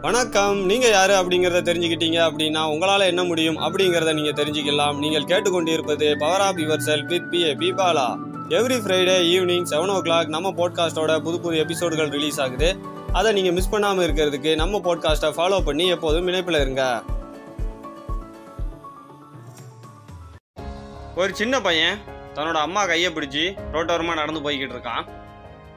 வணக்கம். 0.00 0.58
நீங்க 0.64 0.88
யாரு 0.88 1.12
அப்படிங்கறத 1.12 1.60
தெரிஞ்சுக்கிட்டீங்க 1.68 2.18
அப்படின்னா 2.24 2.60
உங்களால 2.72 3.06
என்ன 3.06 3.24
முடியும் 3.24 3.56
அப்படிங்கறத 3.56 4.12
நீங்க 4.14 4.42
தெரிஞ்சுக்கலாம். 4.42 4.98
நீங்கள் 4.98 5.24
கேட்டுக்கொண்டிருப்பது 5.24 6.18
power 6.18 6.40
of 6.40 6.56
yourself 6.86 7.08
with 7.12 7.30
B 7.30 7.42
A 7.42 7.54
பீபாலா 7.54 8.04
every 8.48 8.76
Friday 8.82 9.16
evening 9.32 9.66
seven 9.70 9.92
o'clock 9.98 10.26
நம்ம 10.26 10.50
பாட்காஸ்டோட 10.50 11.18
புது 11.18 11.40
புது 11.40 11.64
எபிசோடுகள் 11.64 12.10
ரிலீஸ் 12.10 12.40
ஆகுது. 12.40 12.78
அதை 13.12 13.32
நீங்க 13.32 13.50
மிஸ் 13.50 13.70
பண்ணாம 13.72 14.04
இருக்கிறதுக்கு 14.08 14.54
நம்ம 14.54 14.80
பாட்காஸ்ட்டை 14.84 15.32
ஃபாலோ 15.38 15.60
பண்ணி 15.60 15.88
எப்போதும் 15.88 16.26
இணைப்பில் 16.26 16.60
இருங்க. 16.60 17.02
ஒரு 21.14 21.34
சின்ன 21.34 21.60
பையன் 21.60 21.98
தன்னோட 22.34 22.60
அம்மா 22.66 22.86
கையை 22.86 23.12
பிடிச்சி 23.12 23.44
ரோட்டோரமாக 23.72 24.20
நடந்து 24.22 24.50
போய்கிட்டு 24.50 24.76
இருக்கான். 24.76 25.06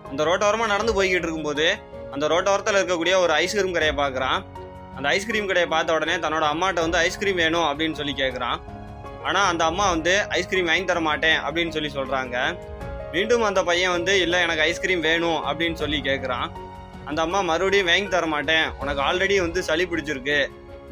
அந்த 0.10 0.24
ரோட்டோரமாக 0.24 0.74
நடந்து 0.76 0.94
போய்கிட்டு 0.94 1.28
இருக்கும்போது 1.28 1.90
அந்த 2.16 2.26
ரோட்டோரத்தில் 2.34 2.78
இருக்கக்கூடிய 2.80 3.14
ஒரு 3.24 3.34
ஐஸ்கிரீம் 3.44 3.76
கடையை 3.76 3.94
பார்க்குறான். 4.02 4.40
அந்த 4.98 5.08
ஐஸ்கிரீம் 5.16 5.50
கடையை 5.50 5.68
பார்த்த 5.74 5.96
உடனே 5.98 6.16
தன்னோட 6.24 6.46
அம்மாட்ட 6.54 6.80
வந்து 6.86 7.00
ஐஸ்கிரீம் 7.08 7.40
வேணும் 7.44 7.68
அப்படின்னு 7.70 7.98
சொல்லி 8.00 8.14
கேட்குறான். 8.22 8.58
ஆனால் 9.28 9.48
அந்த 9.52 9.64
அம்மா 9.72 9.86
வந்து 9.96 10.14
ஐஸ்கிரீம் 10.38 10.70
வாங்கி 10.72 10.88
தர 10.90 11.02
மாட்டேன் 11.08 11.40
அப்படின்னு 11.46 11.74
சொல்லி 11.76 11.92
சொல்கிறாங்க 11.98 12.38
மீண்டும் 13.14 13.46
அந்த 13.50 13.62
பையன் 13.70 13.94
வந்து 13.98 14.14
இல்லை 14.26 14.40
எனக்கு 14.46 14.64
ஐஸ்கிரீம் 14.70 15.04
வேணும் 15.08 15.40
அப்படின்னு 15.50 15.78
சொல்லி 15.84 16.00
கேட்குறான். 16.10 16.48
அந்த 17.10 17.20
அம்மா 17.26 17.40
மறுபடியும் 17.50 17.90
வாங்கி 17.92 18.10
தர 18.16 18.26
மாட்டேன். 18.34 18.68
உனக்கு 18.82 19.02
ஆல்ரெடி 19.08 19.38
வந்து 19.46 19.62
சளி 19.70 19.86
பிடிச்சிருக்கு. 19.92 20.40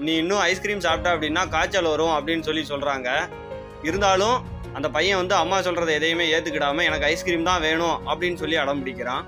நீ 0.06 0.14
இன்னும் 0.22 0.44
ஐஸ்கிரீம் 0.50 0.84
சாப்பிட்ட 0.86 1.10
அப்படின்னா 1.16 1.44
காய்ச்சல் 1.56 1.92
வரும் 1.94 2.14
அப்படின்னு 2.18 2.48
சொல்லி 2.50 2.64
சொல்கிறாங்க 2.72 3.10
இருந்தாலும் 3.88 4.38
அந்த 4.78 4.88
பையன் 4.96 5.20
வந்து 5.22 5.36
அம்மா 5.42 5.58
சொல்கிறத 5.68 5.92
எதையுமே 6.00 6.26
ஏற்றுக்கிடாம 6.36 6.84
எனக்கு 6.90 7.08
ஐஸ்கிரீம் 7.12 7.48
தான் 7.50 7.64
வேணும் 7.68 7.98
அப்படின்னு 8.12 8.42
சொல்லி 8.44 8.58
அடம் 8.64 8.82
பிடிக்கிறான். 8.82 9.24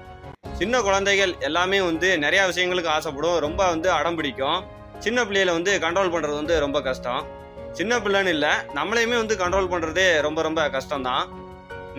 சின்ன 0.62 0.80
குழந்தைகள் 0.86 1.32
எல்லாமே 1.48 1.78
வந்து 1.88 2.08
நிறையா 2.24 2.42
விஷயங்களுக்கு 2.50 2.90
ஆசைப்படும். 2.96 3.38
ரொம்ப 3.46 3.62
வந்து 3.74 3.88
அடம் 3.96 4.18
பிடிக்கும். 4.18 4.60
சின்ன 5.06 5.20
பிள்ளைகளை 5.28 5.54
வந்து 5.58 5.72
கண்ட்ரோல் 5.84 6.12
பண்ணுறது 6.14 6.36
வந்து 6.40 6.56
ரொம்ப 6.64 6.80
கஷ்டம். 6.88 7.22
சின்ன 7.78 7.94
பிள்ளைன்னு 8.04 8.34
இல்லை 8.36 8.52
நம்மளையுமே 8.78 9.16
வந்து 9.22 9.36
கண்ட்ரோல் 9.40 9.70
பண்ணுறதே 9.72 10.06
ரொம்ப 10.26 10.40
ரொம்ப 10.48 10.64
கஷ்டம்தான். 10.76 11.24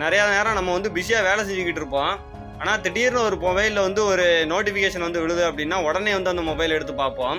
நிறையா 0.03 0.27
நேரம் 0.35 0.57
நம்ம 0.59 0.75
வந்து 0.77 0.91
பிஸியாக 0.97 1.25
வேலை 1.29 1.41
செஞ்சுக்கிட்டு 1.47 1.81
இருப்போம். 1.83 2.13
ஆனால் 2.61 2.79
திடீர்னு 2.85 3.21
ஒரு 3.27 3.39
மொபைலில் 3.45 3.81
வந்து 3.87 4.01
ஒரு 4.11 4.27
நோட்டிஃபிகேஷன் 4.53 5.05
வந்து 5.07 5.23
விழுது 5.23 5.43
அப்படின்னா 5.49 5.79
உடனே 5.87 6.13
வந்து 6.17 6.33
அந்த 6.33 6.45
மொபைல் 6.51 6.75
எடுத்து 6.77 6.95
பார்ப்போம். 7.03 7.37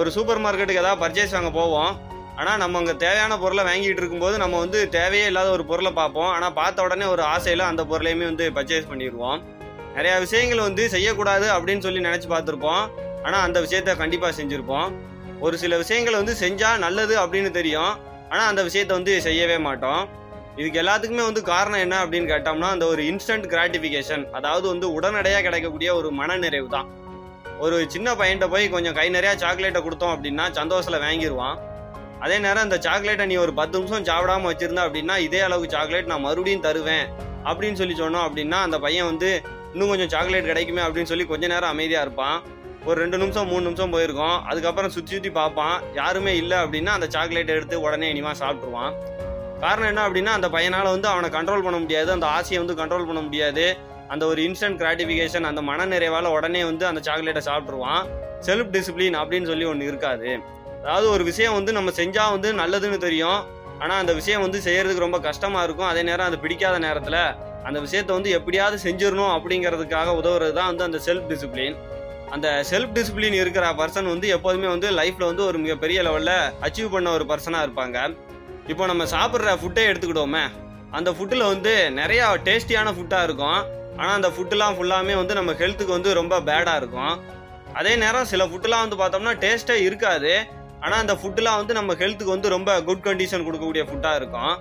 ஒரு 0.00 0.10
சூப்பர் 0.18 0.42
மார்க்கெட்டுக்கு 0.46 0.84
ஏதாவது 0.84 1.02
பர்ச்சேஸ் 1.04 1.34
வாங்க 1.38 1.52
போவோம். 1.60 1.92
ஆனால் 2.40 2.60
நம்ம 2.64 2.78
அங்கே 2.82 2.96
தேவையான 3.06 3.40
பொருளை 3.44 3.64
வாங்கிட்டு 3.70 4.02
இருக்கும்போது 4.02 4.36
நம்ம 4.44 4.60
வந்து 4.66 4.78
தேவையே 4.98 5.26
இல்லாத 5.32 5.50
ஒரு 5.56 5.66
பொருளை 5.72 5.94
பார்ப்போம். 6.02 6.30
ஆனால் 6.36 6.56
பார்த்த 6.60 6.88
உடனே 6.88 7.08
ஒரு 7.16 7.24
ஆசையில் 7.32 7.70
அந்த 7.72 7.84
பொருளையுமே 7.92 8.28
வந்து 8.32 8.46
பர்ச்சேஸ் 8.58 8.92
பண்ணிடுவோம். 8.92 9.40
நிறையா 9.96 10.16
விஷயங்கள் 10.24 10.66
வந்து 10.68 10.84
செய்யக்கூடாது 10.94 11.46
அப்படின்னு 11.56 11.84
சொல்லி 11.86 12.06
நினச்சி 12.08 12.28
பார்த்துருப்போம். 12.34 12.84
ஆனால் 13.26 13.44
அந்த 13.46 13.58
விஷயத்த 13.66 13.96
கண்டிப்பாக 14.02 14.32
செஞ்சுருப்போம். 14.38 14.88
ஒரு 15.46 15.56
சில 15.62 15.76
விஷயங்களை 15.82 16.16
வந்து 16.22 16.34
செஞ்சால் 16.44 16.82
நல்லது 16.86 17.14
அப்படின்னு 17.22 17.50
தெரியும். 17.58 17.92
ஆனால் 18.32 18.48
அந்த 18.50 18.62
விஷயத்த 18.68 18.92
வந்து 18.98 19.14
செய்யவே 19.28 19.58
மாட்டோம். 19.66 20.02
இதுக்கு 20.60 20.80
எல்லாத்துக்குமே 20.82 21.24
வந்து 21.28 21.42
காரணம் 21.52 21.82
என்ன 21.84 21.96
அப்படின்னு 22.04 22.30
கேட்டோம்னா 22.32 22.70
அந்த 22.76 22.86
ஒரு 22.92 23.02
இன்ஸ்டன்ட் 23.10 23.46
கிராட்டிஃபிகேஷன் 23.52 24.24
அதாவது 24.38 24.66
வந்து 24.72 24.86
உடனடியாக 24.96 25.44
கிடைக்கக்கூடிய 25.46 25.90
ஒரு 26.00 26.08
மனநிறைவு 26.18 26.68
தான். 26.76 26.88
ஒரு 27.64 27.76
சின்ன 27.94 28.08
பையன்கிட்ட 28.20 28.46
போய் 28.54 28.72
கொஞ்சம் 28.74 28.96
கை 28.98 29.06
நிறையா 29.16 29.34
சாக்லேட்டை 29.42 29.80
கொடுத்தோம் 29.86 30.14
அப்படின்னா 30.14 30.44
சந்தோஷத்தில் 30.60 31.04
வாங்கிடுவான் 31.06 31.58
அதே 32.24 32.36
நேரம் 32.44 32.66
அந்த 32.66 32.76
சாக்லேட்டை 32.86 33.24
நீ 33.30 33.36
ஒரு 33.44 33.52
பத்து 33.60 33.76
நிமிஷம் 33.78 34.06
சாப்பிடாம 34.10 34.48
வச்சுருந்தா 34.50 34.84
அப்படின்னா 34.86 35.14
இதே 35.26 35.40
அளவுக்கு 35.46 35.74
சாக்லேட் 35.76 36.10
நான் 36.12 36.24
மறுபடியும் 36.26 36.66
தருவேன் 36.66 37.06
அப்படின்னு 37.48 37.80
சொல்லி 37.80 37.96
சொன்னோம் 38.02 38.26
அப்படின்னா 38.26 38.58
அந்த 38.66 38.78
பையன் 38.84 39.08
வந்து 39.10 39.30
இன்னும் 39.74 39.90
கொஞ்சம் 39.92 40.10
சாக்லேட் 40.14 40.50
கிடைக்குமே 40.50 40.82
அப்படின்னு 40.86 41.10
சொல்லி 41.12 41.26
கொஞ்ச 41.30 41.44
நேரம் 41.52 41.72
அமைதியாக 41.74 42.06
இருப்பான். 42.06 42.38
ஒரு 42.88 42.96
ரெண்டு 43.02 43.18
நிமிஷம் 43.22 43.48
மூணு 43.52 43.64
நிமிஷம் 43.68 43.92
போயிருக்கோம். 43.94 44.36
அதுக்கப்புறம் 44.50 44.92
சுற்றி 44.94 45.12
சுற்றி 45.16 45.30
பார்ப்பான். 45.38 45.76
யாருமே 46.00 46.32
இல்லை 46.42 46.56
அப்படின்னா 46.64 46.92
அந்த 46.98 47.08
சாக்லேட் 47.14 47.52
எடுத்து 47.56 47.76
உடனே 47.86 48.08
இனிமா 48.14 48.32
சாப்பிட்ருவான் 48.42 48.92
காரணம் 49.64 49.90
என்ன 49.90 50.02
அப்படின்னா 50.08 50.32
அந்த 50.38 50.48
பையனால் 50.54 50.92
வந்து 50.94 51.08
அவனை 51.12 51.28
கண்ட்ரோல் 51.36 51.64
பண்ண 51.66 51.78
முடியாது. 51.84 52.10
அந்த 52.16 52.26
ஆசையை 52.36 52.58
வந்து 52.62 52.76
கண்ட்ரோல் 52.80 53.06
பண்ண 53.10 53.20
முடியாது. 53.26 53.66
அந்த 54.12 54.24
ஒரு 54.30 54.40
இன்ஸ்டன்ட் 54.46 54.78
கிராட்டிஃபிகேஷன் 54.82 55.46
அந்த 55.50 55.60
மனநிறைவால் 55.68 56.28
உடனே 56.36 56.62
வந்து 56.70 56.84
அந்த 56.90 57.00
சாக்லேட்டை 57.08 57.42
சாப்பிட்ருவான் 57.50 58.02
செல்ஃப் 58.46 58.72
டிசிப்ளின் 58.74 59.16
அப்படின்னு 59.20 59.48
சொல்லி 59.50 59.66
ஒன்று 59.72 59.88
இருக்காது. 59.90 60.30
அதாவது 60.84 61.08
ஒரு 61.14 61.24
விஷயம் 61.30 61.56
வந்து 61.58 61.72
நம்ம 61.78 61.90
செஞ்சால் 62.00 62.32
வந்து 62.36 62.48
நல்லதுன்னு 62.62 62.98
தெரியும். 63.06 63.40
ஆனால் 63.82 64.00
அந்த 64.02 64.12
விஷயம் 64.18 64.44
வந்து 64.46 64.58
செய்கிறதுக்கு 64.66 65.06
ரொம்ப 65.06 65.18
கஷ்டமாக 65.28 65.64
இருக்கும். 65.66 65.90
அதே 65.92 66.02
நேரம் 66.08 66.28
அது 66.30 66.38
பிடிக்காத 66.44 66.76
நேரத்தில் 66.86 67.20
அந்த 67.68 67.78
விஷயத்தை 67.86 68.12
வந்து 68.18 68.30
எப்படியாவது 68.38 68.76
செஞ்சிடணும் 68.86 69.32
அப்படிங்கிறதுக்காக 69.36 70.14
உதவுறது 70.20 70.54
தான் 70.58 70.70
வந்து 70.70 70.86
அந்த 70.88 70.98
செல்ஃப் 71.06 71.28
டிசிப்ளின் 71.32 71.76
அந்த 72.34 72.48
செல்ஃப் 72.70 72.94
டிசிப்ளின் 72.96 73.36
இருக்கிற 73.40 73.64
பர்சன் 73.80 74.10
வந்து 74.12 74.26
எப்போதுமே 74.36 74.68
வந்து 74.74 74.88
லைஃப்பில் 74.98 75.28
வந்து 75.30 75.44
ஒரு 75.48 75.58
மிகப்பெரிய 75.64 75.98
லெவலில் 76.06 76.36
அச்சீவ் 76.66 76.94
பண்ண 76.94 77.10
ஒரு 77.18 77.24
பர்சனாக 77.30 77.66
இருப்பாங்க. 77.66 77.98
இப்போ 78.72 78.84
நம்ம 78.90 79.04
சாப்பிட்ற 79.14 79.54
ஃபுட்டே 79.60 79.84
எடுத்துக்கிட்டோமே 79.90 80.44
அந்த 80.98 81.10
ஃபுட்டில் 81.16 81.44
வந்து 81.52 81.74
நிறையா 82.00 82.26
டேஸ்டியான 82.48 82.88
ஃபுட்டாக 82.96 83.26
இருக்கும். 83.28 83.60
ஆனால் 84.00 84.16
அந்த 84.18 84.28
ஃபுட்டுலாம் 84.34 84.74
ஃபுல்லாமே 84.76 85.14
வந்து 85.20 85.34
நம்ம 85.38 85.52
ஹெல்த்துக்கு 85.60 85.96
வந்து 85.98 86.10
ரொம்ப 86.20 86.34
பேடாக 86.48 86.80
இருக்கும். 86.82 87.14
அதே 87.78 87.92
நேரம் 88.02 88.28
சில 88.32 88.44
ஃபுட்டுலாம் 88.50 88.84
வந்து 88.84 88.98
பார்த்தோம்னா 89.02 89.34
டேஸ்ட்டே 89.44 89.76
இருக்காது. 89.88 90.32
ஆனால் 90.84 91.00
அந்த 91.04 91.14
ஃபுட்டுலாம் 91.20 91.58
வந்து 91.60 91.74
நம்ம 91.78 91.94
ஹெல்த்துக்கு 92.02 92.36
வந்து 92.36 92.54
ரொம்ப 92.56 92.70
குட் 92.88 93.04
கண்டிஷன் 93.08 93.46
கொடுக்கக்கூடிய 93.46 93.84
ஃபுட்டாக 93.88 94.20
இருக்கும். 94.20 94.54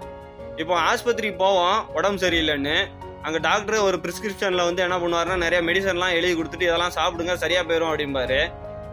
இப்போ 0.62 0.76
ஆஸ்பத்திரிக்கு 0.90 1.38
போவோம் 1.46 1.78
உடம்பு 1.98 2.22
சரியில்லைன்னு. 2.24 2.78
அங்கே 3.26 3.40
டாக்டர் 3.48 3.86
ஒரு 3.88 3.98
ப்ரிஸ்கிரிப்ஷனில் 4.04 4.68
வந்து 4.68 4.82
என்ன 4.86 4.96
பண்ணுவார்னா 5.02 5.36
நிறைய 5.46 5.60
மெடிசன்லாம் 5.68 6.16
எழுதி 6.18 6.34
கொடுத்துட்டு 6.38 6.68
இதெல்லாம் 6.70 6.96
சாப்பிடுங்க 6.98 7.34
சரியாக 7.44 7.64
போயிடும் 7.70 7.92
அப்படிம்பாரு. 7.92 8.40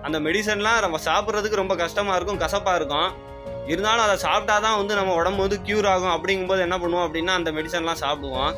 அந்த 0.06 0.17
மெடிசன்லாம் 0.27 0.79
நம்ம 0.84 1.01
சாப்பிட்றதுக்கு 1.09 1.61
ரொம்ப 1.62 1.75
கஷ்டமாக 1.83 2.17
இருக்கும் 2.19 2.41
கசப்பாக 2.45 2.79
இருக்கும். 2.81 3.09
இருந்தாலும் 3.73 4.05
அதை 4.06 4.17
சாப்பிட்டா 4.27 4.56
தான் 4.67 4.79
வந்து 4.81 4.95
நம்ம 4.99 5.15
உடம்பு 5.21 5.41
வந்து 5.47 5.59
க்யூர் 5.67 5.89
ஆகும் 5.93 6.12
அப்படிங்கும்போது 6.17 6.62
என்ன 6.67 6.77
பண்ணுவோம் 6.83 7.06
அப்படின்னா 7.06 7.34
அந்த 7.41 7.51
மெடிசன்லாம் 7.59 8.03
சாப்பிடுவோம். 8.05 8.53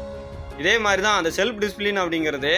இதே 0.63 0.75
மாதிரி 0.85 1.03
தான் 1.07 1.19
அந்த 1.21 1.31
செல்ஃப் 1.39 1.61
டிசிப்ளின் 1.63 2.01
அப்படிங்கிறது 2.03 2.53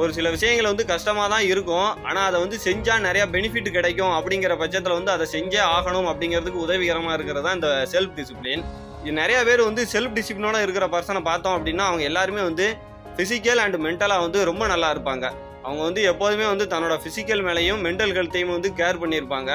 ஒரு 0.00 0.10
சில 0.16 0.30
விஷயங்கள் 0.34 0.70
வந்து 0.72 0.84
கஷ்டமாக 0.92 1.28
தான் 1.34 1.44
இருக்கும். 1.52 1.90
ஆனால் 2.08 2.26
அதை 2.30 2.38
வந்து 2.44 2.56
செஞ்சால் 2.66 3.04
நிறையா 3.08 3.26
பெனிஃபிட் 3.36 3.70
கிடைக்கும் 3.76 4.14
அப்படிங்கிற 4.18 4.54
பட்சத்தில் 4.62 4.96
வந்து 4.98 5.14
அதை 5.16 5.26
செஞ்சே 5.36 5.62
ஆகணும் 5.76 6.08
அப்படிங்கிறதுக்கு 6.12 6.64
உதவிகரமாக 6.66 7.16
இருக்கிறது 7.18 7.46
தான் 7.46 7.56
இந்த 7.60 7.70
செல்ஃப் 7.94 8.16
டிசிப்ளின் 8.18 8.64
நிறைய 9.12 9.44
பேர் 9.44 9.62
வந்து 9.62 9.86
செல்ஃப் 9.92 10.16
டிசிப்ளினோட 10.16 10.62
இருக்கிற 10.62 10.86
பர்சனை 10.86 11.20
பார்த்தோம் 11.20 11.56
அப்படின்னா 11.56 11.84
அவங்க 11.88 12.02
எல்லாருமே 12.02 12.42
வந்து 12.42 12.76
ஃபிசிக்கல் 13.16 13.60
அண்ட் 13.64 13.76
மென்டலாக 13.76 14.20
வந்து 14.20 14.44
ரொம்ப 14.44 14.66
நல்லா 14.66 14.92
இருப்பாங்க. 14.94 15.26
அவங்க 15.62 15.82
வந்து 15.82 16.02
எப்போதுமே 16.02 16.44
வந்து 16.44 16.64
தன்னோட 16.64 16.94
ஃபிசிக்கல் 17.02 17.42
மேலேயும் 17.48 17.80
மென்டல் 17.86 18.14
ஹெல்த்தையும் 18.16 18.54
வந்து 18.56 18.70
கேர் 18.76 19.00
பண்ணியிருப்பாங்க. 19.02 19.52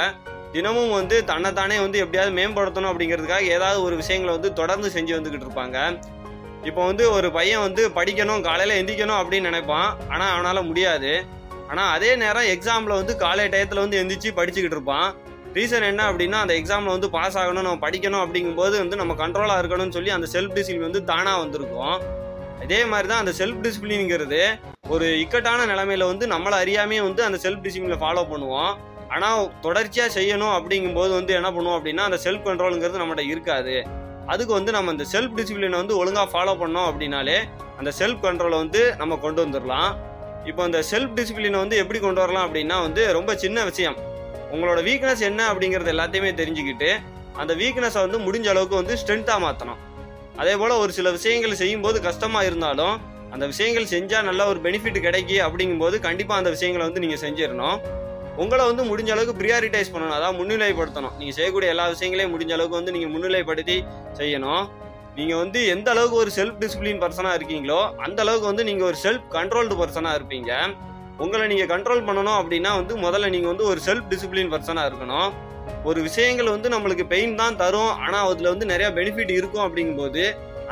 தினமும் 0.52 0.90
வந்து 0.90 1.26
தன்னைத்தானே 1.26 1.80
வந்து 1.80 2.00
எப்படியாவது 2.00 2.36
மேம்படுத்தணும் 2.38 2.92
அப்படிங்கிறதுக்காக 2.92 3.42
ஏதாவது 3.42 3.82
ஒரு 3.82 3.96
விஷயங்களை 3.96 4.34
வந்து 4.36 4.54
தொடர்ந்து 4.54 4.90
செஞ்சு 4.90 5.14
வந்துக்கிட்டு 5.18 5.48
இருப்பாங்க. 5.48 6.00
இப்போ 6.64 6.86
வந்து 6.86 7.12
ஒரு 7.12 7.32
பையன் 7.32 7.60
வந்து 7.60 7.90
படிக்கணும் 7.90 8.42
காலையில் 8.42 8.86
எந்திக்கணும் 8.86 9.20
அப்படின்னு 9.22 9.50
நினைப்பான். 9.52 9.98
ஆனால் 10.10 10.32
அவனால் 10.32 10.64
முடியாது. 10.64 11.26
ஆனால் 11.68 11.94
அதே 11.96 12.16
நேரம் 12.16 12.44
எக்ஸாமில் 12.44 13.00
வந்து 13.00 13.18
காலை 13.18 13.46
டயத்தில் 13.48 13.84
வந்து 13.86 14.04
எந்திரிச்சு 14.04 14.32
படிச்சுக்கிட்டு 14.40 14.78
இருப்பான். 14.78 15.16
ரீசன் 15.58 15.86
என்ன 15.92 16.02
அப்படின்னா 16.10 16.38
அந்த 16.44 16.54
எக்ஸாமில் 16.60 16.94
வந்து 16.96 17.08
பாஸ் 17.16 17.38
ஆகணும் 17.42 17.66
நம்ம 17.68 17.82
படிக்கணும் 17.86 18.24
அப்படிங்கும்போது 18.26 18.76
வந்து 18.84 19.00
நம்ம 19.02 19.14
கண்ட்ரோலாக 19.22 19.62
இருக்கணும்னு 19.62 19.96
சொல்லி 19.98 20.12
அந்த 20.18 20.28
செல்ஃப் 20.34 20.54
டிசிப்ளின் 20.58 20.88
வந்து 20.88 21.02
தானாக 21.10 21.40
வந்திருக்கும். 21.44 21.96
அதே 22.64 22.80
மாதிரி 22.92 23.08
தான் 23.12 23.22
அந்த 23.24 23.34
செல்ஃப் 23.40 23.64
டிசிப்ளின்ங்கிறது 23.66 24.42
ஒரு 24.94 25.08
இக்கட்டான 25.24 25.66
நிலைமையில 25.72 26.08
வந்து 26.12 26.26
நம்மளை 26.34 26.58
அறியாமையே 26.64 27.02
வந்து 27.08 27.22
அந்த 27.28 27.38
செல்ஃப் 27.46 27.64
டிசிப்ளினை 27.66 27.98
ஃபாலோ 28.04 28.24
பண்ணுவோம். 28.32 28.72
ஆனால் 29.16 29.42
தொடர்ச்சியாக 29.66 30.10
செய்யணும் 30.18 30.54
அப்படிங்கும்போது 30.58 31.12
வந்து 31.20 31.34
என்ன 31.40 31.50
பண்ணுவோம் 31.56 31.78
அப்படின்னா 31.80 32.04
அந்த 32.10 32.20
செல்ஃப் 32.26 32.46
கண்ட்ரோலுங்கிறது 32.48 33.02
நம்மகிட்ட 33.02 33.26
இருக்காது. 33.34 33.76
அதுக்கு 34.34 34.54
வந்து 34.58 34.72
நம்ம 34.76 34.92
அந்த 34.96 35.06
செல்ஃப் 35.14 35.36
டிசிப்ளினை 35.40 35.78
வந்து 35.82 35.98
ஒழுங்காக 36.02 36.28
ஃபாலோ 36.34 36.54
பண்ணோம் 36.62 36.88
அப்படின்னாலே 36.92 37.38
அந்த 37.80 37.92
செல்ஃப் 38.00 38.24
கண்ட்ரோலை 38.26 38.58
வந்து 38.64 38.84
நம்ம 39.02 39.18
கொண்டு 39.26 39.40
வந்துடலாம் 39.46 39.90
இப்போ 40.50 40.62
அந்த 40.68 40.80
செல்ஃப் 40.92 41.18
டிசிப்ளினை 41.18 41.60
வந்து 41.64 41.82
எப்படி 41.84 42.00
கொண்டு 42.00 42.24
வரலாம் 42.24 42.48
அப்படின்னா 42.48 42.78
வந்து 42.88 43.02
ரொம்ப 43.18 43.32
சின்ன 43.44 43.64
விஷயம். 43.64 43.98
உங்களோட 44.54 44.80
வீக்னஸ் 44.90 45.24
என்ன 45.30 45.42
அப்படிங்கிறது 45.52 45.94
எல்லாத்தையுமே 45.96 46.32
தெரிஞ்சுக்கிட்டு 46.42 46.90
அந்த 47.42 47.54
வீக்னஸை 47.62 48.00
வந்து 48.06 48.20
முடிஞ்ச 48.26 48.48
அளவுக்கு 48.54 48.76
வந்து 48.82 48.96
ஸ்ட்ரென்த்தாக 49.02 49.40
மாற்றணும் 49.46 49.80
அதே 50.42 50.54
போல் 50.60 50.82
ஒரு 50.84 50.92
சில 50.98 51.08
விஷயங்கள் 51.18 51.60
செய்யும்போது 51.62 51.98
கஷ்டமாக 52.08 52.48
இருந்தாலும் 52.50 52.96
அந்த 53.34 53.46
விஷயங்கள் 53.52 53.92
செஞ்சால் 53.94 54.26
நல்ல 54.30 54.42
ஒரு 54.52 54.60
பெனிஃபிட் 54.66 55.00
கிடைக்கி 55.08 55.38
அப்படிங்கும்போது 55.48 55.96
கண்டிப்பாக 56.06 56.42
அந்த 56.42 56.52
விஷயங்களை 56.56 56.84
வந்து 56.88 57.04
நீங்கள் 57.04 57.22
செஞ்சிடணும். 57.24 57.78
உங்களை 58.42 58.64
வந்து 58.70 58.84
முடிஞ்ச 58.90 59.10
அளவுக்கு 59.14 59.36
ப்ரியாரிட்டைஸ் 59.42 59.92
பண்ணணும். 59.94 60.18
அதாவது 60.18 60.38
முன்னிலைப்படுத்தணும். 60.40 61.16
நீங்கள் 61.20 61.38
செய்யக்கூடிய 61.38 61.74
எல்லா 61.74 61.86
விஷயங்களையும் 61.94 62.34
முடிஞ்ச 62.36 62.52
அளவுக்கு 62.58 62.80
வந்து 62.80 62.94
நீங்கள் 62.96 63.14
முன்னிலைப்படுத்தி 63.16 63.78
செய்யணும். 64.20 64.64
நீங்கள் 65.18 65.42
வந்து 65.44 65.60
எந்த 65.74 65.88
அளவுக்கு 65.94 66.18
ஒரு 66.24 66.32
செல்ஃப் 66.38 66.60
டிசிப்ளின் 66.64 67.02
பர்சனாக 67.04 67.38
இருக்கீங்களோ 67.40 67.80
அந்த 68.06 68.20
அளவுக்கு 68.26 68.50
வந்து 68.52 68.66
நீங்கள் 68.70 68.88
ஒரு 68.90 68.98
செல்ஃப் 69.06 69.26
கண்ட்ரோல்டு 69.38 69.78
பர்சனாக 69.82 70.18
இருப்பீங்க. 70.20 70.52
உங்களை 71.24 71.46
நீங்கள் 71.54 71.72
கண்ட்ரோல் 71.72 72.06
பண்ணணும் 72.10 72.38
அப்படின்னா 72.42 72.74
வந்து 72.82 72.94
முதல்ல 73.06 73.30
நீங்கள் 73.36 73.52
வந்து 73.54 73.66
ஒரு 73.72 73.80
செல்ஃப் 73.88 74.12
டிசிப்ளின் 74.12 74.52
பர்சனாக 74.54 74.90
இருக்கணும். 74.92 75.32
ஒரு 75.90 76.00
விஷயங்கள் 76.08 76.54
வந்து 76.56 76.70
நம்மளுக்கு 76.74 77.06
பெயின் 77.12 77.40
தான் 77.42 77.60
தரும். 77.64 77.92
ஆனால் 78.06 78.30
அதில் 78.30 78.52
வந்து 78.54 78.70
நிறையா 78.72 78.90
பெனிஃபிட் 79.00 79.34
இருக்கும் 79.40 79.66
அப்படிங்கும்போது 79.66 80.24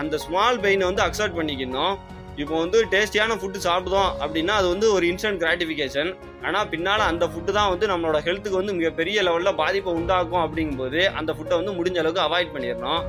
அந்த 0.03 0.17
ஸ்மால் 0.23 0.61
பெயினை 0.63 0.87
வந்து 0.89 1.05
அக்செப்ட் 1.07 1.37
பண்ணிக்கணும். 1.39 1.93
இப்போ 2.41 2.55
வந்து 2.63 2.79
டேஸ்டியான 2.91 3.35
ஃபுட்டு 3.39 3.59
சாப்பிடுதோம் 3.67 4.11
அப்படின்னா 4.23 4.53
அது 4.59 4.67
வந்து 4.73 4.87
ஒரு 4.95 5.05
இன்ஸ்டன்ட் 5.11 5.41
கிராட்டிஃபிகேஷன் 5.43 6.11
ஆனால் 6.47 6.67
பின்னால் 6.73 7.03
அந்த 7.11 7.25
ஃபுட்டு 7.31 7.55
தான் 7.57 7.71
வந்து 7.73 7.85
நம்மளோட 7.91 8.19
ஹெல்த்துக்கு 8.27 8.59
வந்து 8.61 8.75
மிகப்பெரிய 8.77 9.23
லெவலில் 9.27 9.57
பாதிப்பை 9.61 9.93
உண்டாக்கும் 9.99 10.43
அப்படிங்கும்போது 10.45 11.01
அந்த 11.21 11.33
ஃபுட்டை 11.37 11.57
வந்து 11.61 11.73
முடிஞ்ச 11.79 11.99
அளவுக்கு 12.03 12.25
அவாய்ட் 12.27 12.53
பண்ணிடணும். 12.53 13.01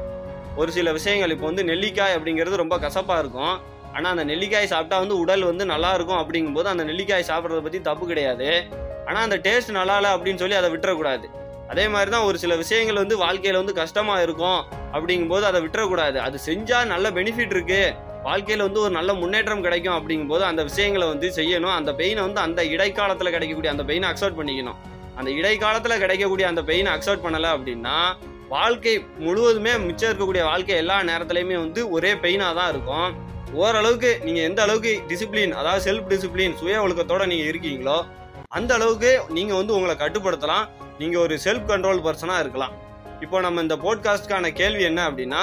ஒரு 0.60 0.70
சில 0.76 0.92
விஷயங்கள் 0.98 1.34
இப்போ 1.34 1.46
வந்து 1.50 1.64
நெல்லிக்காய் 1.70 2.16
அப்படிங்கிறது 2.16 2.62
ரொம்ப 2.62 2.78
கசப்பாக 2.86 3.22
இருக்கும். 3.24 3.54
ஆனால் 3.96 4.10
அந்த 4.14 4.24
நெல்லிக்காய் 4.30 4.72
சாப்பிட்டா 4.72 4.98
வந்து 5.02 5.16
உடல் 5.22 5.44
வந்து 5.50 5.64
நல்லா 5.72 5.90
இருக்கும் 5.98 6.20
அப்படிங்கும்போது 6.22 6.68
அந்த 6.72 6.84
நெல்லிக்காய் 6.90 7.28
சாப்பிட்றத 7.30 7.62
பற்றி 7.66 7.80
தப்பு 7.88 8.04
கிடையாது. 8.10 8.48
ஆனால் 9.08 9.24
அந்த 9.26 9.36
டேஸ்ட் 9.46 9.72
நல்லா 9.78 9.96
இல்லை 10.00 10.10
அப்படின்னு 10.16 10.42
சொல்லி 10.42 10.58
அதை 10.60 10.68
விட்டுறக்கூடாது. 10.74 11.26
அதே 11.72 11.84
மாதிரி 11.94 12.10
தான் 12.14 12.26
ஒரு 12.28 12.36
சில 12.42 12.52
விஷயங்கள் 12.60 13.00
வந்து 13.02 13.16
வாழ்க்கையில் 13.24 13.58
வந்து 13.60 13.74
கஷ்டமாக 13.80 14.22
இருக்கும் 14.26 14.60
அப்படிங்கும்போது 14.96 15.44
அதை 15.50 15.58
விட்டுறக்கூடாது. 15.64 16.18
அது 16.26 16.36
செஞ்சால் 16.46 16.88
நல்ல 16.92 17.10
பெனிஃபிட் 17.18 17.54
இருக்குது 17.56 17.92
வாழ்க்கையில் 18.28 18.64
வந்து 18.66 18.80
ஒரு 18.84 18.92
நல்ல 18.96 19.10
முன்னேற்றம் 19.20 19.62
கிடைக்கும் 19.66 19.96
அப்படிங்கும்போது 19.98 20.44
அந்த 20.48 20.62
விஷயங்களை 20.70 21.06
வந்து 21.12 21.28
செய்யணும். 21.38 21.74
அந்த 21.78 21.90
பெயினை 22.00 22.22
வந்து 22.26 22.40
அந்த 22.46 22.60
இடைக்காலத்தில் 22.74 23.34
கிடைக்கக்கூடிய 23.36 23.72
அந்த 23.74 23.84
பெயினை 23.90 24.08
அக்செப்ட் 24.12 24.38
பண்ணிக்கணும். 24.40 24.78
அந்த 25.20 25.30
இடைக்காலத்தில் 25.38 26.02
கிடைக்கக்கூடிய 26.02 26.46
அந்த 26.52 26.62
பெயினை 26.70 26.90
அக்செப்ட் 26.96 27.24
பண்ணலை 27.26 27.50
அப்படின்னா 27.56 27.96
வாழ்க்கை 28.54 28.94
முழுவதுமே 29.24 29.72
மிச்சம் 29.86 30.10
இருக்கக்கூடிய 30.10 30.44
வாழ்க்கை 30.50 30.76
எல்லா 30.82 30.96
நேரத்துலையுமே 31.10 31.56
வந்து 31.64 31.80
ஒரே 31.96 32.12
பெயினாக 32.24 32.58
தான் 32.60 32.70
இருக்கும். 32.74 33.10
ஓரளவுக்கு 33.58 34.10
நீங்கள் 34.26 34.46
எந்த 34.48 34.60
அளவுக்கு 34.66 34.92
டிசிப்ளின் 35.10 35.54
அதாவது 35.60 35.82
செல்ஃப் 35.86 36.10
டிசிப்ளின் 36.10 36.54
சுய 36.60 36.82
ஒழுக்கத்தோட 36.84 37.22
நீங்கள் 37.30 37.50
இருக்கீங்களோ 37.52 37.98
அந்த 38.58 38.70
அளவுக்கு 38.78 39.10
நீங்கள் 39.36 39.58
வந்து 39.60 39.74
உங்களை 39.76 39.94
கட்டுப்படுத்தலாம். 40.02 40.64
நீங்கள் 41.00 41.22
ஒரு 41.24 41.34
செல்ஃப் 41.44 41.68
கண்ட்ரோல் 41.70 42.02
பர்சனாக 42.06 42.42
இருக்கலாம். 42.44 42.74
இப்போ 43.24 43.40
நம்ம 43.46 43.62
இந்த 43.66 43.76
போட்காஸ்ட்கான 43.84 44.50
கேள்வி 44.60 44.84
என்ன 44.90 45.00
அப்படின்னா 45.10 45.42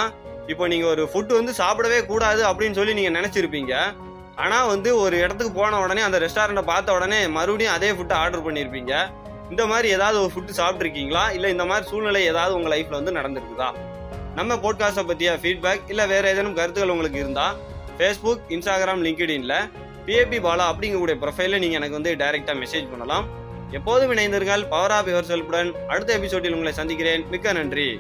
இப்போ 0.52 0.66
நீங்கள் 0.74 0.92
ஒரு 0.94 1.04
ஃபுட்டு 1.12 1.38
வந்து 1.40 1.54
சாப்பிடவே 1.62 2.00
கூடாது 2.12 2.42
அப்படின்னு 2.50 2.78
சொல்லி 2.80 2.94
நீங்கள் 3.00 3.18
நினச்சிருப்பீங்க. 3.20 3.74
ஆனால் 4.44 4.68
வந்து 4.74 4.90
ஒரு 5.04 5.16
இடத்துக்கு 5.24 5.54
போன 5.60 5.80
உடனே 5.84 6.02
அந்த 6.08 6.18
ரெஸ்டாரண்ட்டை 6.26 6.66
பார்த்த 6.72 6.98
உடனே 6.98 7.20
மறுபடியும் 7.38 7.76
அதே 7.78 7.90
ஃபுட்டை 7.98 8.18
ஆர்டர் 8.24 8.46
பண்ணியிருப்பீங்க 8.48 8.94
இந்த 9.54 9.64
மாதிரி 9.72 9.88
ஏதாவது 9.98 10.18
ஒரு 10.24 10.32
ஃபுட்டு 10.34 10.60
சாப்பிட்ருக்கீங்களா 10.62 11.24
இல்லை 11.36 11.50
இந்த 11.56 11.66
மாதிரி 11.70 11.86
சூழ்நிலை 11.92 12.22
ஏதாவது 12.32 12.56
உங்கள் 12.58 12.74
லைஃப்பில் 12.74 13.00
வந்து 13.00 13.18
நடந்திருக்குதா? 13.20 13.70
நம்ம 14.40 14.56
போட்காஸ்ட்டை 14.64 15.06
பற்றிய 15.12 15.32
ஃபீட்பேக் 15.44 15.90
இல்லை 15.92 16.06
வேறு 16.14 16.30
ஏதேனும் 16.32 16.58
கருத்துக்கள் 16.60 16.94
உங்களுக்கு 16.96 17.20
இருந்தால் 17.24 17.56
ஃபேஸ்புக் 17.98 18.44
இன்ஸ்டாகிராம் 18.50 19.04
லிங்க்டின்ல 19.08 19.56
பிஏபி 20.06 20.38
பாலா 20.46 20.66
அப்படிங்கக்கூடிய 20.72 21.16
ப்ரொஃபைலில் 21.24 21.60
நீங்கள் 21.60 21.82
எனக்கு 21.82 21.98
வந்து 22.00 22.16
டைரெக்டாக 22.16 22.66
மெசேஜ் 22.66 22.90
பண்ணலாம். 22.90 23.26
எப்போதும் 23.72 24.12
இணைந்திருங்கள். 24.12 24.70
பவர் 24.70 24.92
ஆஃப் 24.92 25.08
யுவர் 25.08 25.30
செல்புடன் 25.32 25.72
அடுத்த 25.88 26.14
எபிசோடில் 26.14 26.52
உங்களை 26.52 26.74
சந்திக்கிறேன். 26.74 27.26
மிக்க 27.30 27.54
நன்றி. 27.54 28.00